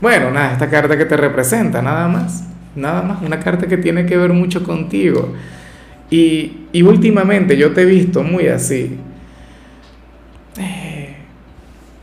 [0.00, 2.44] bueno, nada, esta carta que te representa, nada más.
[2.74, 5.34] Nada más, una carta que tiene que ver mucho contigo.
[6.10, 8.98] Y, últimamente yo te he visto muy así.
[10.58, 11.16] Eh,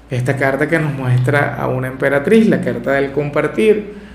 [0.10, 4.08] esta carta que nos muestra a una emperatriz, la carta del compartir.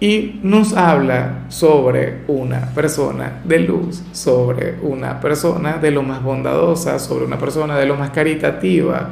[0.00, 6.98] Y nos habla sobre una persona de luz, sobre una persona de lo más bondadosa,
[6.98, 9.10] sobre una persona de lo más caritativa.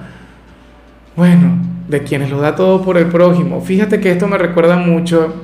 [1.17, 3.61] Bueno, de quienes lo da todo por el prójimo.
[3.61, 5.35] Fíjate que esto me recuerda mucho,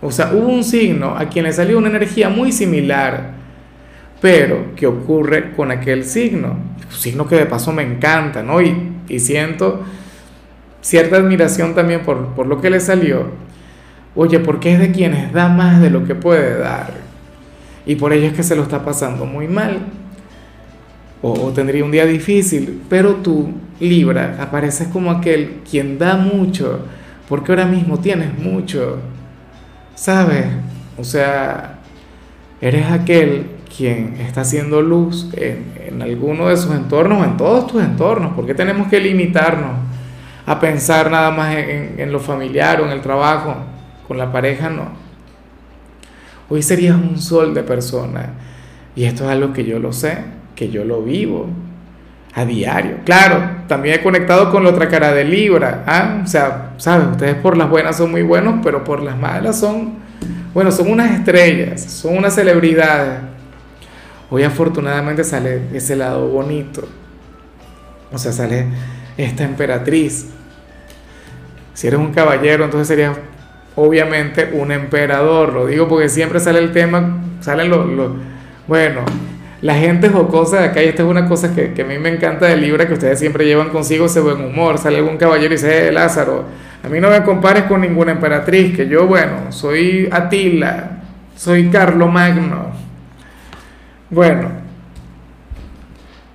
[0.00, 3.32] o sea, hubo un signo a quien le salió una energía muy similar,
[4.20, 6.56] pero ¿qué ocurre con aquel signo?
[6.90, 8.60] Un signo que de paso me encanta, ¿no?
[8.60, 9.82] Y, y siento
[10.80, 13.26] cierta admiración también por, por lo que le salió.
[14.14, 16.92] Oye, porque es de quienes da más de lo que puede dar.
[17.86, 19.80] Y por ello es que se lo está pasando muy mal
[21.22, 26.80] o, tendría un día difícil, pero tú, Libra, apareces como aquel quien da mucho,
[27.28, 28.98] porque ahora mismo tienes mucho,
[29.94, 30.46] ¿sabes?
[30.98, 31.78] O sea,
[32.60, 37.82] eres aquel quien está haciendo luz en, en alguno de sus entornos, en todos tus
[37.82, 39.76] entornos, porque tenemos que limitarnos
[40.44, 43.54] a pensar nada más en, en lo familiar o en el trabajo,
[44.08, 44.88] con la pareja no.
[46.48, 48.30] Hoy serías un sol de persona,
[48.96, 51.48] y esto es algo que yo lo sé que yo lo vivo
[52.34, 52.98] a diario.
[53.04, 55.84] Claro, también he conectado con la otra cara de Libra.
[55.86, 56.22] ¿ah?
[56.24, 57.08] O sea, ¿saben?
[57.08, 59.94] Ustedes por las buenas son muy buenos, pero por las malas son,
[60.54, 63.20] bueno, son unas estrellas, son unas celebridades.
[64.30, 66.88] Hoy afortunadamente sale ese lado bonito.
[68.12, 68.66] O sea, sale
[69.16, 70.28] esta emperatriz.
[71.74, 73.16] Si eres un caballero, entonces serías
[73.76, 75.52] obviamente un emperador.
[75.52, 77.86] Lo digo porque siempre sale el tema, salen los,
[78.66, 79.02] bueno,
[79.62, 82.46] la gente jocosa de acá, y esta es una cosa que, a mí me encanta
[82.46, 84.76] de Libra, que ustedes siempre llevan consigo ese buen humor.
[84.76, 86.44] Sale algún caballero y dice, eh, Lázaro,
[86.82, 91.02] a mí no me compares con ninguna emperatriz, que yo, bueno, soy Atila,
[91.36, 92.72] soy Carlo Magno.
[94.10, 94.50] Bueno,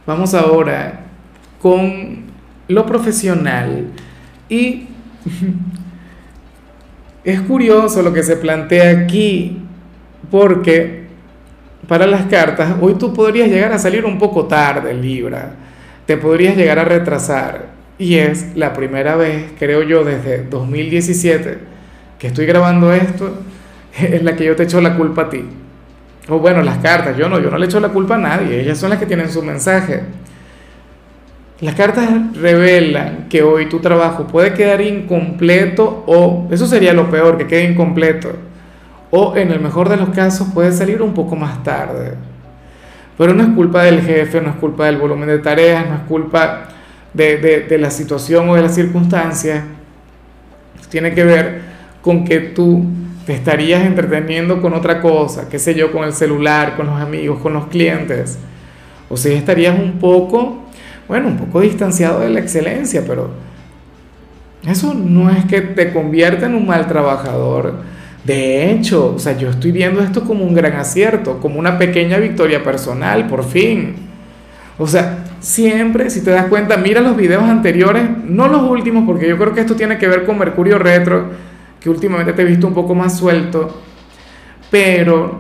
[0.05, 1.01] vamos ahora
[1.61, 2.23] con
[2.69, 3.87] lo profesional.
[4.47, 4.87] Y
[7.25, 9.63] es curioso lo que se plantea aquí,
[10.31, 11.06] porque
[11.85, 15.51] para las cartas, hoy tú podrías llegar a salir un poco tarde, Libra.
[16.05, 17.77] Te podrías llegar a retrasar.
[17.99, 21.77] Y es la primera vez, creo yo, desde 2017
[22.19, 23.31] que estoy grabando esto,
[23.99, 25.43] en la que yo te echo la culpa a ti.
[26.29, 28.77] O bueno, las cartas, yo no, yo no le echo la culpa a nadie, ellas
[28.77, 30.01] son las que tienen su mensaje.
[31.61, 37.37] Las cartas revelan que hoy tu trabajo puede quedar incompleto o, eso sería lo peor,
[37.37, 38.33] que quede incompleto
[39.11, 42.15] o en el mejor de los casos puede salir un poco más tarde.
[43.17, 46.01] Pero no es culpa del jefe, no es culpa del volumen de tareas, no es
[46.01, 46.67] culpa
[47.13, 49.63] de, la situación o de las circunstancias.
[50.89, 51.61] Tiene que ver
[52.01, 52.85] con que tú
[53.25, 57.39] te estarías entreteniendo con otra cosa, qué sé yo, con el celular, con los amigos,
[57.39, 58.37] con los clientes.
[59.09, 60.65] O sea, estarías un poco,
[61.07, 63.31] bueno, un poco distanciado de la excelencia, pero
[64.65, 67.73] eso no es que te convierta en un mal trabajador
[68.27, 72.17] de hecho, o sea, yo estoy viendo esto como un gran acierto, como una pequeña
[72.17, 73.95] victoria personal, por fin.
[74.77, 79.29] O sea, siempre, si te das cuenta, mira los videos anteriores, no los últimos, porque
[79.29, 81.29] yo creo que esto tiene que ver con Mercurio Retro,
[81.79, 83.81] que últimamente te he visto un poco más suelto,
[84.69, 85.39] pero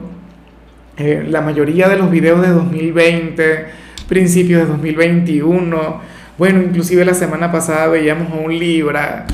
[0.95, 3.65] eh, la mayoría de los videos de 2020,
[4.07, 6.01] principios de 2021,
[6.37, 9.25] bueno, inclusive la semana pasada veíamos a un Libra,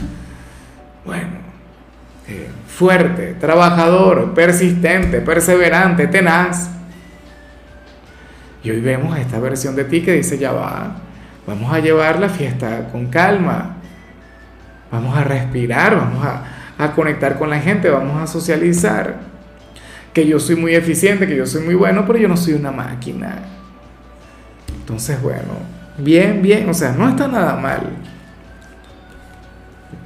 [1.05, 1.33] bueno,
[2.27, 6.69] eh, fuerte, trabajador, persistente, perseverante, tenaz.
[8.63, 10.95] Y hoy vemos esta versión de ti que dice, ya va,
[11.45, 13.75] vamos a llevar la fiesta con calma,
[14.91, 16.43] vamos a respirar, vamos a,
[16.95, 19.15] conectar con la gente, vamos a socializar,
[20.11, 22.71] que yo soy muy eficiente, que yo soy muy bueno, pero yo no soy una
[22.71, 23.37] máquina.
[24.81, 25.53] Entonces, bueno,
[25.97, 27.87] bien, bien, o sea, no está nada mal.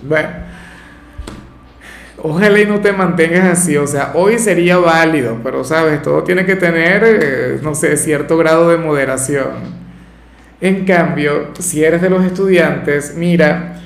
[0.04, 0.47] Bueno.
[2.18, 6.46] Ojalá y no te mantengas así, o sea, hoy sería válido, pero sabes, todo tiene
[6.46, 9.78] que tener, eh, no sé, cierto grado de moderación.
[10.60, 13.78] En cambio, si eres de los estudiantes, mira,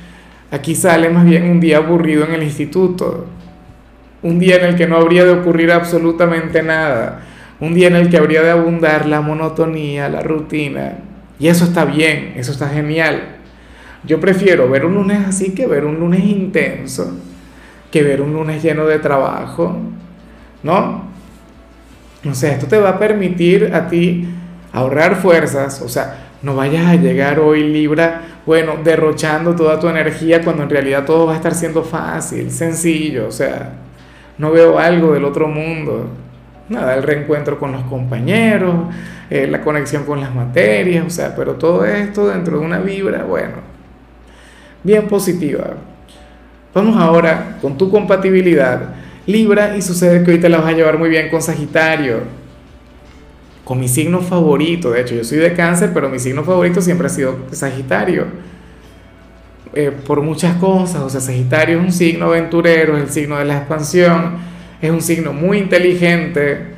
[0.52, 3.26] Aquí sale más bien un día aburrido en el instituto,
[4.22, 7.22] un día en el que no habría de ocurrir absolutamente nada,
[7.62, 10.98] un día en el que habría de abundar la monotonía, la rutina.
[11.40, 13.38] Y eso está bien, eso está genial.
[14.04, 17.18] Yo prefiero ver un lunes así que ver un lunes intenso,
[17.92, 19.76] que ver un lunes lleno de trabajo,
[20.64, 21.04] ¿no?
[22.30, 24.28] O sea, esto te va a permitir a ti
[24.74, 30.42] ahorrar fuerzas, o sea, no vayas a llegar hoy Libra, bueno, derrochando toda tu energía
[30.44, 33.74] cuando en realidad todo va a estar siendo fácil, sencillo, o sea,
[34.38, 36.08] no veo algo del otro mundo.
[36.70, 38.76] Nada, el reencuentro con los compañeros,
[39.30, 43.24] eh, la conexión con las materias, o sea, pero todo esto dentro de una vibra,
[43.24, 43.56] bueno,
[44.84, 45.74] bien positiva.
[46.74, 48.96] Vamos ahora con tu compatibilidad
[49.28, 52.42] Libra y sucede que te la vas a llevar muy bien con Sagitario
[53.64, 54.92] con mi signo favorito.
[54.92, 58.26] De hecho, yo soy de cáncer, pero mi signo favorito siempre ha sido Sagitario.
[59.74, 63.46] Eh, por muchas cosas, o sea, Sagitario es un signo aventurero, es el signo de
[63.46, 64.34] la expansión,
[64.82, 66.74] es un signo muy inteligente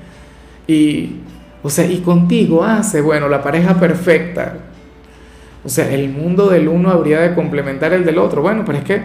[0.67, 1.15] y,
[1.63, 4.57] o sea, y contigo hace, bueno, la pareja perfecta.
[5.65, 8.41] O sea, el mundo del uno habría de complementar el del otro.
[8.41, 9.01] Bueno, pero es que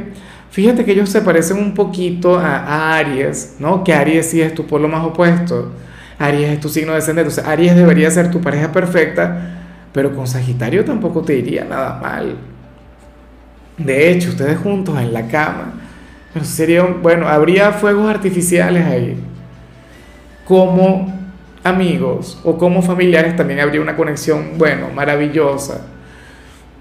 [0.51, 3.85] fíjate que ellos se parecen un poquito a, Aries, ¿no?
[3.85, 5.73] Que Aries sí es tu polo más opuesto.
[6.19, 9.59] Aries es tu signo descendente, o sea, Aries debería ser tu pareja perfecta,
[9.93, 12.37] pero con Sagitario tampoco te iría nada mal.
[13.77, 15.75] De hecho, ustedes juntos en la cama,
[16.33, 19.17] pero sería, bueno, habría fuegos artificiales ahí.
[20.45, 21.17] Como
[21.63, 25.87] amigos o como familiares también habría una conexión, bueno, maravillosa.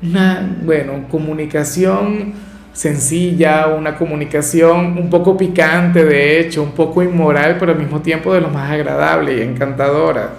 [0.02, 2.34] Una, bueno, comunicación
[2.78, 8.32] sencilla, una comunicación un poco picante, de hecho, un poco inmoral, pero al mismo tiempo
[8.36, 10.34] de lo más agradable y encantadora.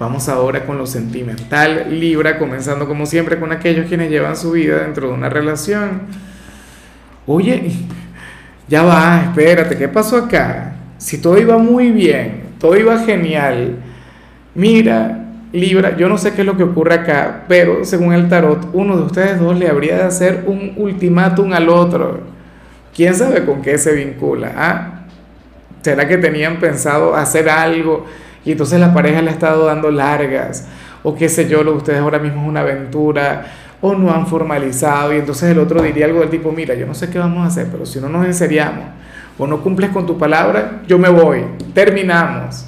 [0.00, 4.80] Vamos ahora con lo sentimental, Libra, comenzando como siempre con aquellos quienes llevan su vida
[4.80, 6.02] dentro de una relación.
[7.24, 7.70] Oye,
[8.66, 10.72] ya va, espérate, ¿qué pasó acá?
[10.98, 13.76] Si todo iba muy bien, todo iba genial,
[14.56, 15.17] mira,
[15.52, 18.96] Libra, yo no sé qué es lo que ocurre acá, pero según el tarot, uno
[18.98, 22.20] de ustedes dos le habría de hacer un ultimátum al otro.
[22.94, 24.52] ¿Quién sabe con qué se vincula?
[24.56, 25.04] ¿Ah?
[25.80, 28.04] ¿Será que tenían pensado hacer algo
[28.44, 30.66] y entonces la pareja le ha estado dando largas?
[31.02, 33.46] O qué sé yo, lo de ustedes ahora mismo es una aventura
[33.80, 36.94] o no han formalizado y entonces el otro diría algo del tipo, mira, yo no
[36.94, 38.84] sé qué vamos a hacer, pero si no nos enseriamos
[39.38, 42.66] o no cumples con tu palabra, yo me voy, terminamos.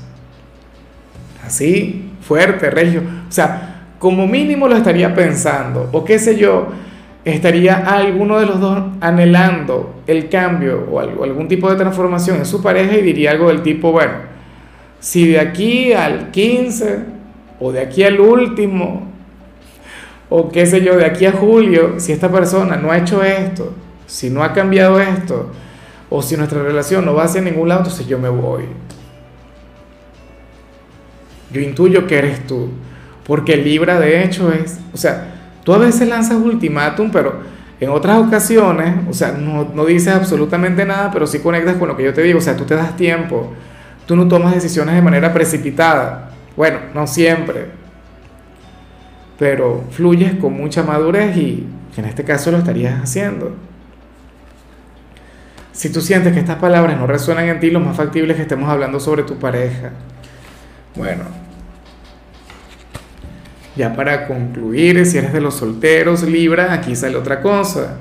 [1.44, 3.02] Así, fuerte, regio.
[3.28, 6.68] O sea, como mínimo lo estaría pensando, o qué sé yo,
[7.24, 12.62] estaría alguno de los dos anhelando el cambio o algún tipo de transformación en su
[12.62, 14.12] pareja y diría algo del tipo, bueno,
[15.00, 16.98] si de aquí al 15
[17.58, 19.08] o de aquí al último,
[20.28, 23.74] o qué sé yo, de aquí a julio, si esta persona no ha hecho esto,
[24.06, 25.50] si no ha cambiado esto,
[26.08, 28.66] o si nuestra relación no va hacia ningún lado, entonces yo me voy.
[31.52, 32.70] Yo intuyo que eres tú.
[33.26, 37.40] Porque Libra de hecho es, o sea, tú a veces lanzas ultimátum, pero
[37.78, 41.96] en otras ocasiones, o sea, no, no dices absolutamente nada, pero sí conectas con lo
[41.96, 43.52] que yo te digo, o sea, tú te das tiempo,
[44.06, 46.30] tú no tomas decisiones de manera precipitada.
[46.56, 47.68] Bueno, no siempre,
[49.38, 53.54] pero fluyes con mucha madurez y en este caso lo estarías haciendo.
[55.72, 58.42] Si tú sientes que estas palabras no resuenan en ti, lo más factible es que
[58.42, 59.92] estemos hablando sobre tu pareja.
[60.94, 61.22] Bueno,
[63.80, 67.96] ya para concluir, si eres de los solteros, Libra, aquí sale otra cosa.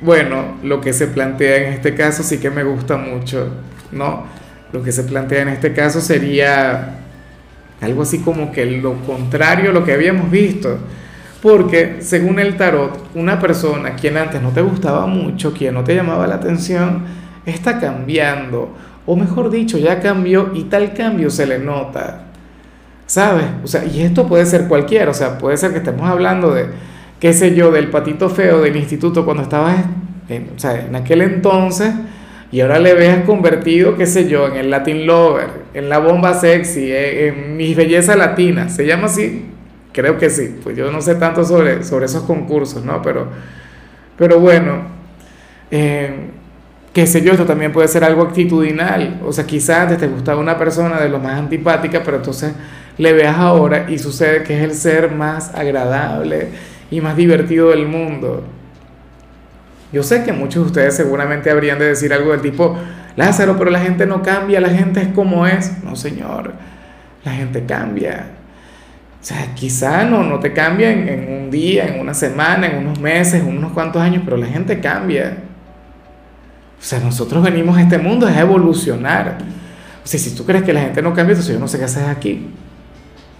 [0.00, 3.50] Bueno, lo que se plantea en este caso sí que me gusta mucho,
[3.92, 4.24] ¿no?
[4.72, 7.00] Lo que se plantea en este caso sería
[7.82, 10.78] algo así como que lo contrario a lo que habíamos visto.
[11.42, 15.94] Porque según el tarot, una persona quien antes no te gustaba mucho, quien no te
[15.94, 17.02] llamaba la atención,
[17.44, 18.74] está cambiando.
[19.04, 22.27] O mejor dicho, ya cambió y tal cambio se le nota.
[23.08, 23.46] ¿Sabes?
[23.64, 26.66] O sea, y esto puede ser cualquiera, o sea, puede ser que estemos hablando de,
[27.18, 29.82] qué sé yo, del patito feo del instituto cuando estabas
[30.28, 31.94] en, o sea, en aquel entonces
[32.52, 36.34] y ahora le veas convertido, qué sé yo, en el Latin Lover, en la bomba
[36.34, 39.46] sexy, eh, en, mi belleza latina, ¿se llama así?
[39.92, 43.00] Creo que sí, pues yo no sé tanto sobre, sobre esos concursos, ¿no?
[43.00, 43.28] Pero,
[44.18, 44.82] pero bueno,
[45.70, 46.10] eh,
[46.98, 50.40] qué sé yo, esto también puede ser algo actitudinal, o sea, quizás antes te gustaba
[50.40, 52.52] una persona de lo más antipática, pero entonces
[52.96, 56.48] le veas ahora y sucede que es el ser más agradable
[56.90, 58.42] y más divertido del mundo.
[59.92, 62.76] Yo sé que muchos de ustedes seguramente habrían de decir algo del tipo,
[63.14, 65.84] Lázaro, pero la gente no cambia, la gente es como es.
[65.84, 66.52] No, señor,
[67.22, 68.26] la gente cambia.
[69.22, 72.78] O sea, quizá no, no te cambia en, en un día, en una semana, en
[72.78, 75.44] unos meses, en unos cuantos años, pero la gente cambia.
[76.80, 79.38] O sea, nosotros venimos a este mundo a evolucionar.
[80.04, 81.84] O sea, si tú crees que la gente no cambia, entonces yo no sé qué
[81.84, 82.46] haces aquí.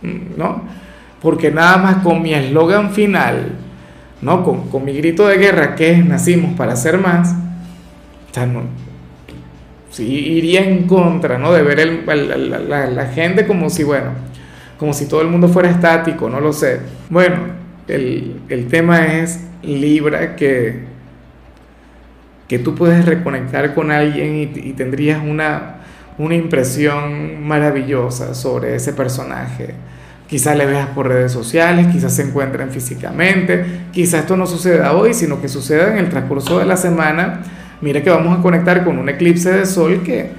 [0.03, 0.63] Mm, ¿No?
[1.23, 3.53] Porque nada más con mi eslogan final,
[4.23, 4.45] ¿no?
[4.45, 7.35] Con, con, mi grito de guerra, que es nacimos para ser más,
[8.31, 8.63] o sea, no,
[9.99, 11.53] iría en contra, ¿no?
[11.53, 14.11] De ver el, la, la, la gente como si, bueno,
[14.79, 16.81] como si todo el mundo fuera estático, no lo sé.
[17.11, 17.37] Bueno,
[17.89, 20.85] el, el tema es Libra que,
[22.49, 25.77] que tú puedes reconectar con alguien y, tendrías una,
[26.17, 29.75] una impresión maravillosa sobre ese personaje.
[30.27, 35.15] Quizás le veas por redes sociales, quizás se encuentren físicamente, quizás esto no suceda hoy,
[35.15, 37.41] sino que suceda en el transcurso de la semana.
[37.81, 40.31] Mira que vamos a conectar con un eclipse de sol que,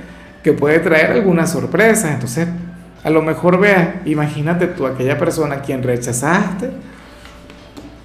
[0.44, 2.12] que puede traer algunas sorpresas.
[2.12, 2.48] Entonces,
[3.04, 6.70] a lo mejor veas, imagínate tú, aquella persona a quien rechazaste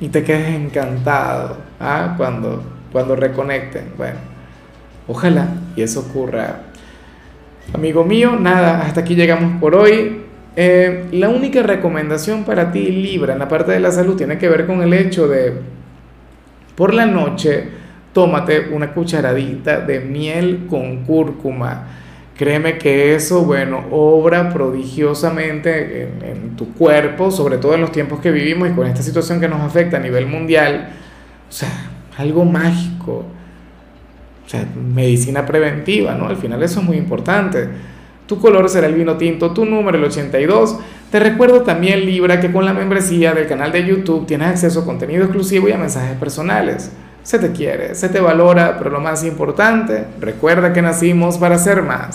[0.00, 2.14] y te quedes encantado ¿ah?
[2.16, 2.62] cuando,
[2.94, 3.86] cuando reconecten.
[3.96, 4.18] Bueno,
[5.08, 6.60] ojalá y eso ocurra.
[7.72, 10.20] Amigo mío, nada, hasta aquí llegamos por hoy.
[10.54, 14.48] Eh, la única recomendación para ti, Libra, en la parte de la salud, tiene que
[14.48, 15.54] ver con el hecho de,
[16.76, 17.64] por la noche,
[18.12, 21.88] tómate una cucharadita de miel con cúrcuma.
[22.38, 28.20] Créeme que eso, bueno, obra prodigiosamente en, en, tu cuerpo, sobre todo en los tiempos
[28.20, 30.90] que vivimos y con esta situación que nos afecta a nivel mundial.
[31.48, 33.24] O sea, algo mágico.
[34.46, 36.26] O sea, medicina preventiva, ¿no?
[36.26, 37.68] Al final eso es muy importante.
[38.26, 40.78] Tu color será el vino tinto, tu número el 82.
[41.10, 44.84] Te recuerdo también, Libra, que con la membresía del canal de YouTube tienes acceso a
[44.84, 46.90] contenido exclusivo y a mensajes personales.
[47.22, 51.82] Se te quiere, se te valora, pero lo más importante, recuerda que nacimos para ser
[51.82, 52.08] más.